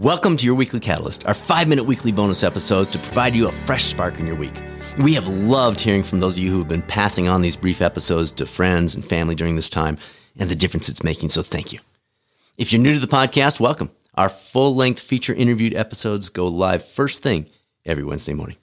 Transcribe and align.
Welcome 0.00 0.36
to 0.36 0.44
your 0.44 0.56
weekly 0.56 0.78
catalyst, 0.78 1.26
our 1.26 1.32
five 1.32 1.68
minute 1.68 1.84
weekly 1.84 2.12
bonus 2.12 2.42
episodes 2.42 2.90
to 2.90 2.98
provide 2.98 3.34
you 3.34 3.48
a 3.48 3.52
fresh 3.52 3.84
spark 3.84 4.18
in 4.18 4.26
your 4.26 4.36
week. 4.36 4.52
We 4.98 5.14
have 5.14 5.26
loved 5.26 5.80
hearing 5.80 6.02
from 6.02 6.20
those 6.20 6.36
of 6.36 6.44
you 6.44 6.50
who 6.50 6.58
have 6.58 6.68
been 6.68 6.82
passing 6.82 7.28
on 7.28 7.40
these 7.40 7.56
brief 7.56 7.80
episodes 7.80 8.30
to 8.32 8.44
friends 8.44 8.94
and 8.94 9.02
family 9.02 9.34
during 9.34 9.56
this 9.56 9.70
time 9.70 9.96
and 10.38 10.50
the 10.50 10.54
difference 10.54 10.90
it's 10.90 11.02
making, 11.02 11.30
so 11.30 11.42
thank 11.42 11.72
you. 11.72 11.80
If 12.58 12.74
you're 12.74 12.82
new 12.82 12.92
to 12.92 13.00
the 13.00 13.06
podcast, 13.06 13.58
welcome. 13.58 13.90
Our 14.16 14.28
full 14.28 14.76
length 14.76 15.00
feature 15.00 15.32
interviewed 15.32 15.74
episodes 15.74 16.28
go 16.28 16.46
live 16.46 16.84
first 16.84 17.22
thing 17.22 17.46
every 17.86 18.04
Wednesday 18.04 18.34
morning. 18.34 18.58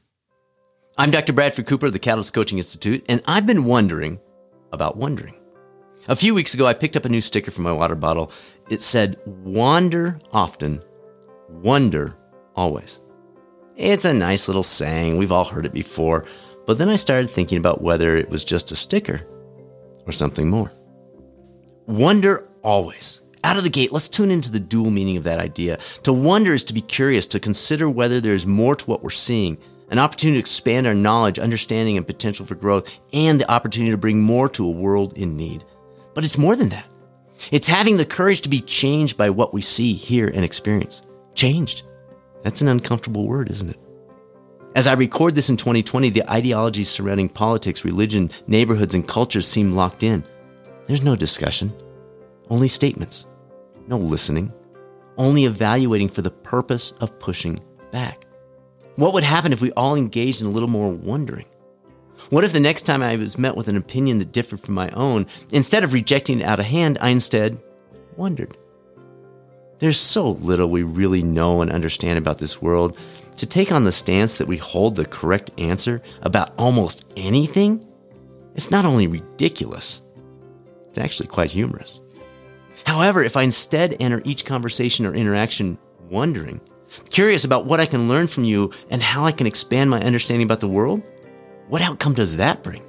I'm 0.99 1.09
Dr. 1.09 1.33
Bradford 1.33 1.65
Cooper 1.65 1.87
of 1.87 1.93
the 1.93 1.99
Catalyst 1.99 2.35
Coaching 2.35 2.59
Institute, 2.59 3.03
and 3.09 3.23
I've 3.25 3.47
been 3.47 3.65
wondering 3.65 4.19
about 4.71 4.97
wondering. 4.97 5.33
A 6.07 6.15
few 6.15 6.35
weeks 6.35 6.53
ago, 6.53 6.67
I 6.67 6.75
picked 6.75 6.95
up 6.95 7.05
a 7.05 7.09
new 7.09 7.21
sticker 7.21 7.49
for 7.49 7.61
my 7.61 7.71
water 7.71 7.95
bottle. 7.95 8.31
It 8.69 8.83
said, 8.83 9.17
Wander 9.25 10.19
often 10.31 10.83
wonder 11.61 12.15
always. 12.55 12.99
It's 13.75 14.05
a 14.05 14.13
nice 14.13 14.47
little 14.47 14.63
saying, 14.63 15.17
we've 15.17 15.31
all 15.31 15.45
heard 15.45 15.65
it 15.65 15.73
before, 15.73 16.25
but 16.65 16.77
then 16.77 16.89
I 16.89 16.95
started 16.95 17.29
thinking 17.29 17.57
about 17.57 17.81
whether 17.81 18.15
it 18.15 18.29
was 18.29 18.43
just 18.43 18.71
a 18.71 18.75
sticker 18.75 19.21
or 20.05 20.11
something 20.11 20.49
more. 20.49 20.71
Wonder 21.87 22.47
always. 22.63 23.21
Out 23.43 23.57
of 23.57 23.63
the 23.63 23.69
gate, 23.69 23.91
let's 23.91 24.07
tune 24.07 24.31
into 24.31 24.51
the 24.51 24.59
dual 24.59 24.89
meaning 24.89 25.17
of 25.17 25.23
that 25.23 25.39
idea. 25.39 25.79
To 26.03 26.13
wonder 26.13 26.53
is 26.53 26.63
to 26.65 26.73
be 26.73 26.81
curious, 26.81 27.27
to 27.27 27.39
consider 27.39 27.89
whether 27.89 28.21
there's 28.21 28.47
more 28.47 28.75
to 28.75 28.85
what 28.85 29.03
we're 29.03 29.09
seeing, 29.09 29.57
an 29.89 29.99
opportunity 29.99 30.37
to 30.37 30.39
expand 30.39 30.87
our 30.87 30.93
knowledge, 30.93 31.39
understanding, 31.39 31.97
and 31.97 32.07
potential 32.07 32.45
for 32.45 32.55
growth, 32.55 32.89
and 33.11 33.41
the 33.41 33.51
opportunity 33.51 33.91
to 33.91 33.97
bring 33.97 34.21
more 34.21 34.47
to 34.49 34.65
a 34.65 34.71
world 34.71 35.17
in 35.17 35.35
need. 35.35 35.65
But 36.13 36.23
it's 36.23 36.37
more 36.37 36.55
than 36.55 36.69
that. 36.69 36.87
It's 37.51 37.67
having 37.67 37.97
the 37.97 38.05
courage 38.05 38.41
to 38.41 38.49
be 38.49 38.61
changed 38.61 39.17
by 39.17 39.29
what 39.29 39.53
we 39.53 39.61
see, 39.61 39.93
hear, 39.93 40.27
and 40.27 40.45
experience 40.45 41.01
changed. 41.35 41.83
That's 42.43 42.61
an 42.61 42.67
uncomfortable 42.67 43.27
word, 43.27 43.49
isn't 43.49 43.69
it? 43.69 43.79
As 44.75 44.87
I 44.87 44.93
record 44.93 45.35
this 45.35 45.49
in 45.49 45.57
2020, 45.57 46.09
the 46.09 46.29
ideologies 46.29 46.89
surrounding 46.89 47.29
politics, 47.29 47.85
religion, 47.85 48.31
neighborhoods, 48.47 48.95
and 48.95 49.07
cultures 49.07 49.47
seem 49.47 49.73
locked 49.73 50.01
in. 50.03 50.23
There's 50.85 51.03
no 51.03 51.15
discussion, 51.15 51.71
only 52.49 52.67
statements, 52.67 53.27
no 53.87 53.97
listening, 53.97 54.51
only 55.17 55.45
evaluating 55.45 56.09
for 56.09 56.23
the 56.23 56.31
purpose 56.31 56.93
of 57.01 57.17
pushing 57.19 57.59
back. 57.91 58.25
What 58.95 59.13
would 59.13 59.23
happen 59.23 59.53
if 59.53 59.61
we 59.61 59.71
all 59.73 59.95
engaged 59.95 60.41
in 60.41 60.47
a 60.47 60.51
little 60.51 60.69
more 60.69 60.91
wondering? 60.91 61.45
What 62.29 62.43
if 62.43 62.53
the 62.53 62.59
next 62.59 62.83
time 62.83 63.03
I 63.03 63.15
was 63.15 63.37
met 63.37 63.55
with 63.55 63.67
an 63.67 63.77
opinion 63.77 64.17
that 64.19 64.31
differed 64.31 64.59
from 64.59 64.73
my 64.73 64.89
own, 64.89 65.27
instead 65.51 65.83
of 65.83 65.93
rejecting 65.93 66.41
it 66.41 66.47
out 66.47 66.59
of 66.59 66.65
hand, 66.65 66.97
I 66.99 67.09
instead 67.09 67.61
wondered? 68.17 68.57
There's 69.83 69.99
so 69.99 70.29
little 70.29 70.69
we 70.69 70.83
really 70.83 71.21
know 71.21 71.61
and 71.61 71.69
understand 71.69 72.17
about 72.17 72.37
this 72.37 72.61
world. 72.61 72.97
To 73.35 73.45
take 73.45 73.69
on 73.69 73.83
the 73.83 73.91
stance 73.91 74.37
that 74.37 74.47
we 74.47 74.55
hold 74.55 74.95
the 74.95 75.03
correct 75.03 75.51
answer 75.57 76.01
about 76.21 76.53
almost 76.57 77.03
anything, 77.17 77.85
it's 78.55 78.71
not 78.71 78.85
only 78.85 79.07
ridiculous, 79.07 80.01
it's 80.87 80.97
actually 80.97 81.27
quite 81.27 81.51
humorous. 81.51 81.99
However, 82.85 83.25
if 83.25 83.35
I 83.35 83.41
instead 83.41 83.97
enter 83.99 84.21
each 84.23 84.45
conversation 84.45 85.05
or 85.05 85.13
interaction 85.13 85.77
wondering, 86.09 86.61
curious 87.09 87.43
about 87.43 87.65
what 87.65 87.81
I 87.81 87.85
can 87.85 88.07
learn 88.07 88.27
from 88.27 88.45
you 88.45 88.71
and 88.89 89.03
how 89.03 89.25
I 89.25 89.33
can 89.33 89.47
expand 89.47 89.89
my 89.89 89.99
understanding 89.99 90.47
about 90.47 90.61
the 90.61 90.69
world, 90.69 91.03
what 91.67 91.81
outcome 91.81 92.13
does 92.13 92.37
that 92.37 92.63
bring? 92.63 92.83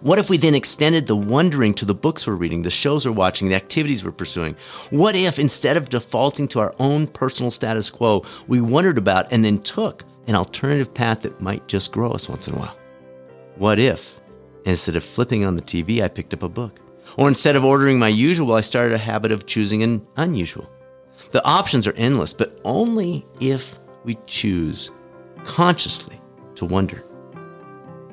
What 0.00 0.20
if 0.20 0.30
we 0.30 0.36
then 0.36 0.54
extended 0.54 1.06
the 1.06 1.16
wondering 1.16 1.74
to 1.74 1.84
the 1.84 1.94
books 1.94 2.24
we're 2.24 2.34
reading, 2.34 2.62
the 2.62 2.70
shows 2.70 3.04
we're 3.04 3.10
watching, 3.10 3.48
the 3.48 3.56
activities 3.56 4.04
we're 4.04 4.12
pursuing? 4.12 4.54
What 4.90 5.16
if 5.16 5.40
instead 5.40 5.76
of 5.76 5.88
defaulting 5.88 6.46
to 6.48 6.60
our 6.60 6.72
own 6.78 7.08
personal 7.08 7.50
status 7.50 7.90
quo, 7.90 8.24
we 8.46 8.60
wondered 8.60 8.96
about 8.96 9.32
and 9.32 9.44
then 9.44 9.58
took 9.58 10.04
an 10.28 10.36
alternative 10.36 10.94
path 10.94 11.22
that 11.22 11.40
might 11.40 11.66
just 11.66 11.90
grow 11.90 12.12
us 12.12 12.28
once 12.28 12.46
in 12.46 12.54
a 12.54 12.58
while? 12.58 12.78
What 13.56 13.80
if 13.80 14.20
instead 14.64 14.94
of 14.94 15.02
flipping 15.02 15.44
on 15.44 15.56
the 15.56 15.62
TV, 15.62 16.00
I 16.00 16.06
picked 16.06 16.32
up 16.32 16.44
a 16.44 16.48
book? 16.48 16.78
Or 17.16 17.26
instead 17.26 17.56
of 17.56 17.64
ordering 17.64 17.98
my 17.98 18.08
usual, 18.08 18.54
I 18.54 18.60
started 18.60 18.94
a 18.94 18.98
habit 18.98 19.32
of 19.32 19.46
choosing 19.46 19.82
an 19.82 20.06
unusual? 20.16 20.70
The 21.32 21.44
options 21.44 21.88
are 21.88 21.92
endless, 21.94 22.32
but 22.32 22.60
only 22.64 23.26
if 23.40 23.80
we 24.04 24.16
choose 24.26 24.92
consciously 25.42 26.20
to 26.54 26.66
wonder. 26.66 27.02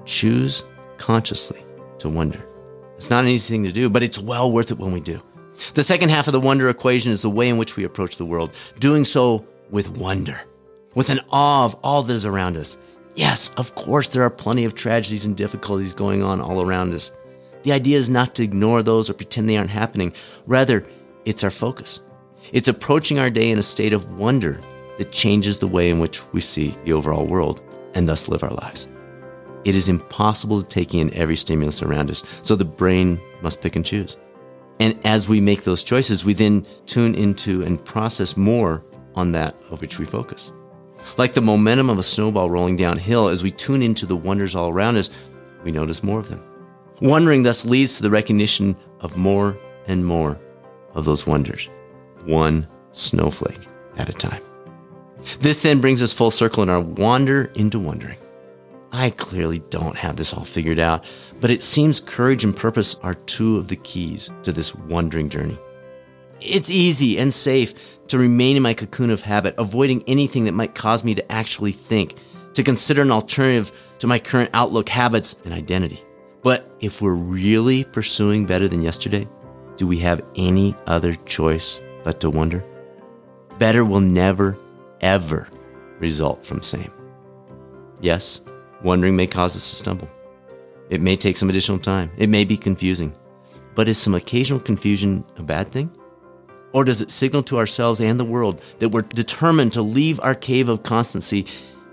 Choose 0.06 0.64
consciously 0.98 1.65
to 2.00 2.10
wonder. 2.10 2.46
It's 2.98 3.10
not 3.10 3.24
an 3.24 3.30
easy 3.30 3.54
thing 3.54 3.64
to 3.64 3.72
do, 3.72 3.90
but 3.90 4.04
it's 4.04 4.20
well 4.20 4.52
worth 4.52 4.72
it 4.72 4.80
when 4.80 4.92
we 4.92 5.02
do. 5.02 5.22
The 5.74 5.84
second 5.84 6.10
half 6.10 6.28
of 6.28 6.34
the 6.34 6.40
wonder 6.40 6.70
equation 6.70 7.12
is 7.12 7.22
the 7.22 7.30
way 7.30 7.50
in 7.50 7.58
which 7.58 7.76
we 7.76 7.84
approach 7.84 8.18
the 8.18 8.26
world, 8.26 8.54
doing 8.80 9.06
so 9.06 9.46
with 9.70 9.90
wonder, 9.90 10.42
with 10.96 11.10
an 11.10 11.22
awe 11.30 11.66
of 11.66 11.76
all 11.84 12.04
that 12.04 12.14
is 12.14 12.26
around 12.26 12.58
us. 12.58 12.78
Yes, 13.16 13.52
of 13.58 13.76
course, 13.76 14.10
there 14.10 14.24
are 14.24 14.30
plenty 14.30 14.66
of 14.66 14.76
tragedies 14.76 15.26
and 15.26 15.38
difficulties 15.38 15.94
going 15.94 16.22
on 16.22 16.42
all 16.42 16.62
around 16.62 16.94
us. 16.94 17.12
The 17.64 17.72
idea 17.72 17.98
is 17.98 18.10
not 18.10 18.36
to 18.36 18.44
ignore 18.44 18.84
those 18.84 19.10
or 19.10 19.14
pretend 19.14 19.50
they 19.50 19.58
aren't 19.58 19.70
happening. 19.70 20.14
Rather, 20.46 20.86
it's 21.24 21.44
our 21.44 21.52
focus. 21.52 22.02
It's 22.52 22.68
approaching 22.68 23.18
our 23.18 23.30
day 23.30 23.50
in 23.50 23.58
a 23.58 23.64
state 23.64 23.94
of 23.94 24.20
wonder 24.20 24.60
that 24.98 25.12
changes 25.12 25.60
the 25.60 25.68
way 25.68 25.90
in 25.90 26.00
which 26.00 26.22
we 26.32 26.42
see 26.42 26.76
the 26.84 26.94
overall 26.94 27.26
world 27.26 27.62
and 27.96 28.08
thus 28.08 28.28
live 28.28 28.44
our 28.44 28.54
lives. 28.54 28.88
It 29.66 29.76
is 29.76 29.90
impossible 29.90 30.62
to 30.62 30.68
take 30.68 30.94
in 30.94 31.14
every 31.14 31.36
stimulus 31.36 31.82
around 31.82 32.12
us, 32.12 32.24
so 32.44 32.56
the 32.56 32.64
brain 32.64 33.20
must 33.42 33.62
pick 33.62 33.76
and 33.76 33.86
choose. 33.86 34.16
And 34.80 34.98
as 35.06 35.28
we 35.28 35.42
make 35.42 35.64
those 35.64 35.84
choices, 35.84 36.24
we 36.24 36.34
then 36.34 36.66
tune 36.86 37.16
into 37.16 37.64
and 37.64 37.84
process 37.84 38.38
more 38.38 38.84
on 39.16 39.32
that 39.32 39.56
of 39.72 39.82
which 39.82 39.98
we 39.98 40.06
focus. 40.06 40.52
Like 41.18 41.34
the 41.34 41.42
momentum 41.42 41.90
of 41.90 41.98
a 41.98 42.04
snowball 42.04 42.50
rolling 42.50 42.78
downhill, 42.78 43.28
as 43.28 43.42
we 43.42 43.52
tune 43.52 43.82
into 43.82 44.06
the 44.06 44.16
wonders 44.16 44.56
all 44.56 44.70
around 44.70 44.98
us, 44.98 45.10
we 45.64 45.72
notice 45.72 46.04
more 46.04 46.20
of 46.20 46.30
them. 46.30 46.44
Wondering 47.02 47.44
thus 47.44 47.66
leads 47.66 47.98
to 47.98 48.04
the 48.04 48.10
recognition 48.10 48.76
of 49.00 49.18
more 49.18 49.58
and 49.88 50.06
more 50.06 50.40
of 50.94 51.06
those 51.06 51.26
wonders, 51.26 51.70
one 52.26 52.68
snowflake 52.92 53.68
at 53.98 54.10
a 54.10 54.14
time. 54.14 54.42
This 55.40 55.62
then 55.62 55.82
brings 55.82 56.04
us 56.04 56.14
full 56.14 56.32
circle 56.32 56.64
in 56.64 56.70
our 56.70 56.82
wander 56.82 57.46
into 57.56 57.80
wondering. 57.80 58.18
I 58.96 59.10
clearly 59.10 59.60
don't 59.60 59.98
have 59.98 60.16
this 60.16 60.34
all 60.34 60.46
figured 60.46 60.80
out, 60.80 61.04
but 61.42 61.52
it 61.52 61.62
seems 61.62 62.00
courage 62.00 62.46
and 62.46 62.56
purpose 62.56 62.96
are 63.04 63.16
two 63.16 63.58
of 63.58 63.68
the 63.68 63.76
keys 63.76 64.32
to 64.44 64.54
this 64.54 64.74
wandering 64.74 65.28
journey. 65.28 65.60
It's 66.40 66.72
easy 66.72 67.20
and 67.20 67.34
safe 67.34 67.74
to 68.08 68.18
remain 68.18 68.56
in 68.56 68.64
my 68.64 68.74
cocoon 68.74 69.10
of 69.10 69.20
habit, 69.20 69.54
avoiding 69.58 70.02
anything 70.08 70.46
that 70.46 70.54
might 70.54 70.76
cause 70.76 71.04
me 71.04 71.14
to 71.14 71.30
actually 71.30 71.74
think, 71.74 72.16
to 72.54 72.64
consider 72.64 73.02
an 73.02 73.12
alternative 73.12 73.74
to 74.00 74.08
my 74.08 74.18
current 74.18 74.52
outlook, 74.54 74.88
habits, 74.88 75.36
and 75.44 75.54
identity. 75.54 76.02
But 76.42 76.72
if 76.80 77.02
we're 77.02 77.16
really 77.16 77.84
pursuing 77.84 78.46
better 78.46 78.70
than 78.70 78.82
yesterday, 78.82 79.28
do 79.76 79.88
we 79.88 79.98
have 80.00 80.26
any 80.38 80.74
other 80.88 81.16
choice 81.26 81.82
but 82.06 82.22
to 82.22 82.30
wonder? 82.30 82.64
Better 83.60 83.84
will 83.84 84.00
never, 84.00 84.58
ever 85.02 85.50
result 86.00 86.46
from 86.46 86.62
same. 86.62 86.94
Yes, 88.00 88.40
Wondering 88.84 89.16
may 89.16 89.28
cause 89.28 89.56
us 89.56 89.70
to 89.70 89.76
stumble. 89.76 90.10
It 90.90 91.02
may 91.02 91.16
take 91.16 91.38
some 91.38 91.50
additional 91.50 91.80
time. 91.80 92.12
It 92.18 92.30
may 92.30 92.44
be 92.44 92.58
confusing. 92.58 93.16
But 93.74 93.88
is 93.88 93.98
some 93.98 94.14
occasional 94.14 94.60
confusion 94.60 95.26
a 95.38 95.44
bad 95.44 95.70
thing? 95.70 95.92
Or 96.74 96.84
does 96.84 97.02
it 97.02 97.12
signal 97.12 97.44
to 97.44 97.58
ourselves 97.58 98.02
and 98.02 98.20
the 98.20 98.26
world 98.26 98.62
that 98.80 98.90
we're 98.90 99.02
determined 99.02 99.72
to 99.74 99.82
leave 99.82 100.20
our 100.20 100.36
cave 100.36 100.70
of 100.70 100.84
constancy 100.84 101.46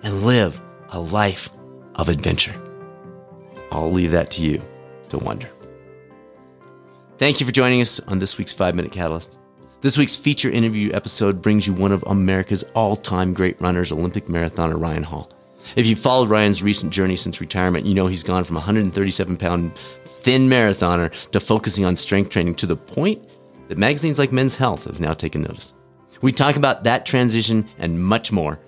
and 0.02 0.24
live 0.24 0.60
a 0.90 1.00
life 1.00 1.50
of 1.94 2.08
adventure? 2.08 2.54
I'll 3.70 3.90
leave 3.90 4.10
that 4.10 4.30
to 4.32 4.44
you 4.44 4.62
to 5.08 5.18
wonder. 5.18 5.48
Thank 7.16 7.40
you 7.40 7.46
for 7.46 7.52
joining 7.52 7.80
us 7.80 8.00
on 8.00 8.18
this 8.18 8.36
week's 8.36 8.52
5 8.52 8.74
Minute 8.74 8.92
Catalyst. 8.92 9.38
This 9.80 9.96
week's 9.96 10.16
feature 10.16 10.50
interview 10.50 10.92
episode 10.92 11.40
brings 11.40 11.66
you 11.66 11.72
one 11.72 11.92
of 11.92 12.02
America's 12.04 12.64
all 12.74 12.96
time 12.96 13.32
great 13.34 13.60
runners, 13.60 13.92
Olympic 13.92 14.26
marathoner 14.26 14.80
Ryan 14.80 15.04
Hall. 15.04 15.30
If 15.76 15.86
you 15.86 15.96
followed 15.96 16.28
Ryan's 16.28 16.62
recent 16.62 16.92
journey 16.92 17.16
since 17.16 17.40
retirement, 17.40 17.86
you 17.86 17.94
know 17.94 18.06
he's 18.06 18.22
gone 18.22 18.44
from 18.44 18.56
137 18.56 19.36
pound 19.36 19.76
thin 20.04 20.48
marathoner 20.48 21.12
to 21.32 21.40
focusing 21.40 21.84
on 21.84 21.96
strength 21.96 22.30
training 22.30 22.54
to 22.56 22.66
the 22.66 22.76
point 22.76 23.22
that 23.68 23.78
magazines 23.78 24.18
like 24.18 24.32
Men's 24.32 24.56
Health 24.56 24.84
have 24.84 25.00
now 25.00 25.14
taken 25.14 25.42
notice. 25.42 25.74
We 26.20 26.32
talk 26.32 26.56
about 26.56 26.84
that 26.84 27.06
transition 27.06 27.68
and 27.78 28.02
much 28.02 28.30
more. 28.30 28.60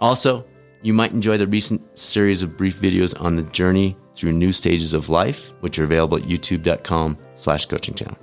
Also, 0.00 0.44
you 0.82 0.92
might 0.92 1.12
enjoy 1.12 1.36
the 1.36 1.46
recent 1.46 1.98
series 1.98 2.42
of 2.42 2.56
brief 2.56 2.80
videos 2.80 3.20
on 3.20 3.36
the 3.36 3.42
journey 3.42 3.96
through 4.14 4.32
new 4.32 4.52
stages 4.52 4.94
of 4.94 5.08
life, 5.08 5.52
which 5.60 5.78
are 5.78 5.84
available 5.84 6.18
at 6.18 6.24
youtube.com 6.24 7.18
slash 7.34 7.66
coaching 7.66 7.94
channel. 7.94 8.16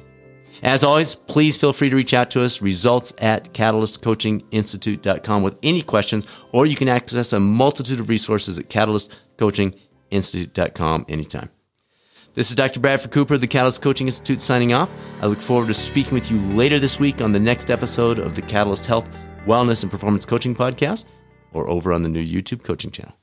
As 0.63 0.83
always, 0.83 1.15
please 1.15 1.57
feel 1.57 1.73
free 1.73 1.89
to 1.89 1.95
reach 1.95 2.13
out 2.13 2.29
to 2.31 2.43
us, 2.43 2.61
results 2.61 3.13
at 3.17 3.51
catalystcoachinginstitute.com 3.53 5.41
with 5.41 5.57
any 5.63 5.81
questions, 5.81 6.27
or 6.51 6.67
you 6.67 6.75
can 6.75 6.87
access 6.87 7.33
a 7.33 7.39
multitude 7.39 7.99
of 7.99 8.09
resources 8.09 8.59
at 8.59 8.69
catalystcoachinginstitute.com 8.69 11.05
anytime. 11.09 11.49
This 12.33 12.49
is 12.49 12.55
Dr. 12.55 12.79
Bradford 12.79 13.11
Cooper 13.11 13.37
the 13.37 13.47
Catalyst 13.47 13.81
Coaching 13.81 14.07
Institute 14.07 14.39
signing 14.39 14.71
off. 14.71 14.89
I 15.21 15.25
look 15.25 15.39
forward 15.39 15.67
to 15.67 15.73
speaking 15.73 16.13
with 16.13 16.31
you 16.31 16.39
later 16.39 16.79
this 16.79 16.97
week 16.99 17.21
on 17.21 17.33
the 17.33 17.39
next 17.39 17.69
episode 17.69 18.19
of 18.19 18.35
the 18.35 18.41
Catalyst 18.41 18.85
Health 18.85 19.09
Wellness 19.45 19.83
and 19.83 19.91
Performance 19.91 20.25
Coaching 20.25 20.55
Podcast 20.55 21.03
or 21.51 21.69
over 21.69 21.91
on 21.91 22.03
the 22.03 22.09
new 22.09 22.23
YouTube 22.23 22.63
coaching 22.63 22.91
channel. 22.91 23.17